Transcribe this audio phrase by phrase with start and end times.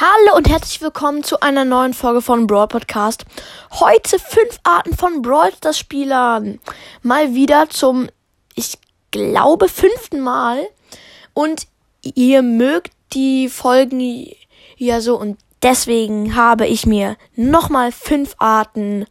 [0.00, 3.26] Hallo und herzlich willkommen zu einer neuen Folge von Brawl Podcast.
[3.70, 6.58] Heute fünf Arten von Brawl Stars Spielern.
[7.02, 8.08] Mal wieder zum,
[8.54, 8.78] ich
[9.10, 10.66] glaube, fünften Mal.
[11.34, 11.66] Und
[12.00, 14.26] ihr mögt die Folgen
[14.78, 19.04] ja so und deswegen habe ich mir nochmal fünf Arten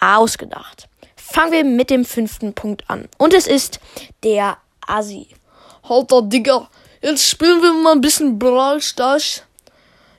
[0.00, 0.88] ausgedacht.
[1.16, 3.08] Fangen wir mit dem fünften Punkt an.
[3.18, 3.80] Und es ist
[4.22, 5.26] der Assi.
[5.88, 6.68] Halter Digga,
[7.02, 9.42] jetzt spielen wir mal ein bisschen Brawl Stars.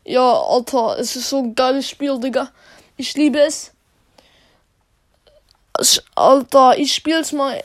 [0.10, 2.50] Ja, Alter, es ist so ein geiles Spiel, Digga.
[2.98, 3.72] Ich liebe es.
[6.16, 7.64] Alter, ich spiel's mal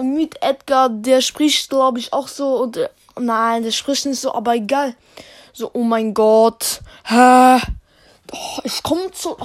[0.00, 2.62] mit Edgar, der spricht, glaube ich, auch so.
[2.62, 4.94] Und, äh, nein, der spricht nicht so, aber egal.
[5.52, 6.82] So, oh mein Gott.
[7.02, 7.56] Hä?
[8.30, 9.36] Oh, ich komme zu.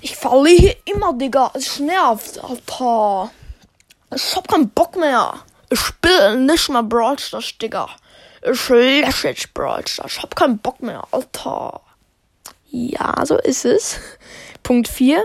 [0.00, 1.52] Ich verliere immer, Digga.
[1.54, 3.30] Es nervt, Alter.
[4.12, 5.34] Ich hab keinen Bock mehr.
[5.70, 7.88] Ich spiele nicht mehr Brawl Stars, Digga.
[8.42, 10.16] Ich lösche jetzt Brawl Stars.
[10.16, 11.80] Ich hab keinen Bock mehr, Alter.
[12.70, 13.98] Ja, so ist es.
[14.62, 15.24] Punkt 4.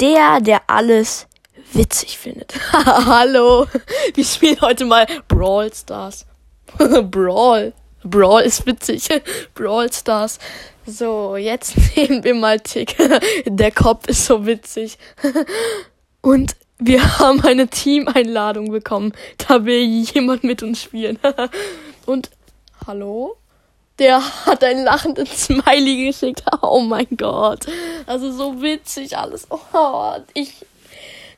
[0.00, 1.26] Der, der alles
[1.72, 2.54] witzig findet.
[2.72, 3.66] Hallo.
[4.14, 6.26] Wir spielen heute mal Brawl Stars.
[7.10, 7.72] Brawl.
[8.04, 9.08] Brawl ist witzig.
[9.54, 10.38] Brawl Stars.
[10.84, 12.96] So, jetzt nehmen wir mal Tick.
[13.46, 14.98] Der Kopf ist so witzig.
[16.20, 19.12] Und wir haben eine Teameinladung bekommen.
[19.38, 21.20] Da will jemand mit uns spielen.
[22.04, 22.30] Und
[22.86, 23.36] hallo?
[23.98, 26.42] Der hat ein lachendes Smiley geschickt.
[26.62, 27.66] Oh mein Gott.
[28.06, 29.46] Also so witzig alles.
[29.50, 30.64] Oh, ich.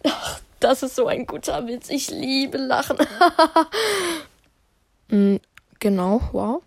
[0.05, 1.89] Ach, das ist so ein guter Witz.
[1.91, 2.99] Ich liebe Lachen.
[5.09, 5.37] mm,
[5.81, 6.63] genau, wow.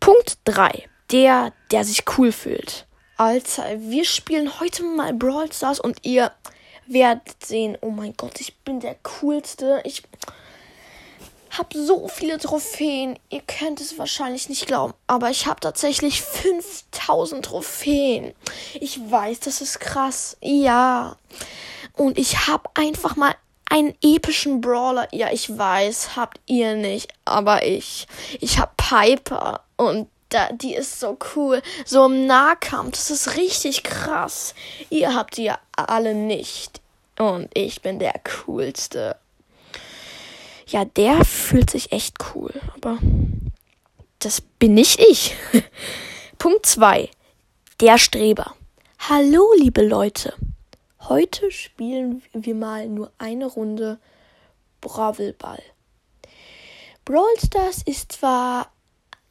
[0.00, 0.84] Punkt 3.
[1.10, 2.86] Der, der sich cool fühlt.
[3.16, 6.32] Alter, wir spielen heute mal Brawl Stars und ihr
[6.86, 9.80] werdet sehen, oh mein Gott, ich bin der coolste.
[9.84, 10.02] Ich
[11.58, 13.18] habe so viele Trophäen.
[13.30, 18.34] Ihr könnt es wahrscheinlich nicht glauben, aber ich habe tatsächlich 5000 Trophäen.
[18.74, 20.36] Ich weiß, das ist krass.
[20.40, 21.16] Ja.
[21.94, 23.34] Und ich habe einfach mal
[23.68, 25.08] einen epischen Brawler.
[25.12, 28.06] Ja, ich weiß, habt ihr nicht, aber ich.
[28.40, 31.62] Ich habe Piper und da, die ist so cool.
[31.84, 34.54] So im Nahkampf, das ist richtig krass.
[34.90, 36.80] Ihr habt die ja alle nicht.
[37.18, 39.16] Und ich bin der coolste
[40.72, 42.52] ja, der fühlt sich echt cool.
[42.74, 42.98] Aber
[44.18, 45.36] das bin nicht ich.
[46.38, 47.10] Punkt 2.
[47.80, 48.54] Der Streber.
[48.98, 50.34] Hallo, liebe Leute.
[51.08, 53.98] Heute spielen wir mal nur eine Runde
[54.80, 55.62] Bravelball.
[57.04, 58.72] Brawl Stars ist zwar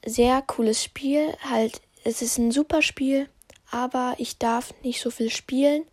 [0.05, 3.29] sehr cooles Spiel, halt, es ist ein super Spiel,
[3.69, 5.85] aber ich darf nicht so viel spielen,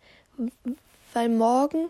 [1.13, 1.89] weil morgen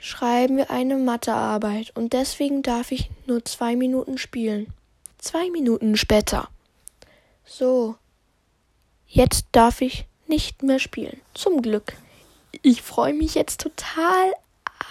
[0.00, 4.72] schreiben wir eine Mathearbeit und deswegen darf ich nur zwei Minuten spielen.
[5.18, 6.48] Zwei Minuten später.
[7.44, 7.96] So.
[9.06, 11.20] Jetzt darf ich nicht mehr spielen.
[11.34, 11.94] Zum Glück.
[12.62, 14.32] Ich freue mich jetzt total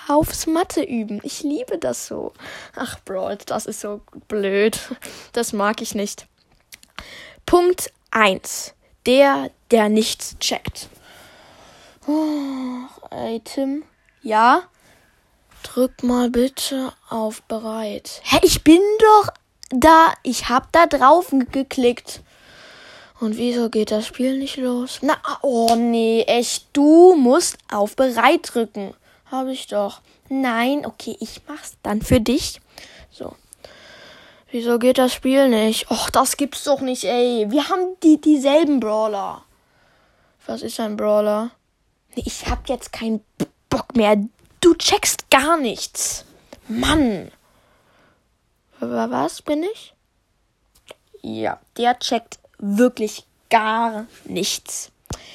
[0.07, 1.19] aufs Mathe üben.
[1.23, 2.33] Ich liebe das so.
[2.75, 4.79] Ach, Brawl, das ist so blöd.
[5.33, 6.27] Das mag ich nicht.
[7.45, 8.73] Punkt 1.
[9.05, 10.89] Der, der nichts checkt.
[12.07, 13.83] Oh, ey, Tim.
[14.21, 14.63] Ja?
[15.63, 18.21] Drück mal bitte auf bereit.
[18.23, 19.29] Hä, ich bin doch
[19.69, 20.13] da.
[20.23, 22.21] Ich hab da drauf geklickt.
[23.19, 24.99] Und wieso geht das Spiel nicht los?
[25.01, 26.67] Na, oh nee, echt.
[26.73, 28.93] Du musst auf bereit drücken.
[29.29, 30.01] Hab ich doch.
[30.29, 32.61] Nein, okay, ich mach's dann für dich.
[33.11, 33.35] So.
[34.51, 35.91] Wieso geht das Spiel nicht?
[35.91, 37.45] Och, das gibt's doch nicht, ey.
[37.49, 39.43] Wir haben die dieselben Brawler.
[40.47, 41.51] Was ist ein Brawler?
[42.15, 43.23] Nee, ich hab jetzt keinen
[43.69, 44.17] Bock mehr.
[44.61, 46.25] Du checkst gar nichts.
[46.67, 47.31] Mann.
[48.79, 49.93] Was bin ich?
[51.21, 54.91] Ja, der checkt wirklich gar nichts.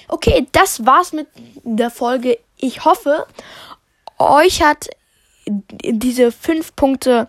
[0.08, 1.28] Okay, das war's mit
[1.62, 2.38] der Folge.
[2.56, 3.26] Ich hoffe,
[4.18, 4.88] euch hat
[5.46, 7.28] diese fünf Punkte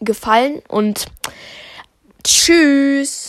[0.00, 1.06] gefallen und
[2.22, 3.26] tschüss.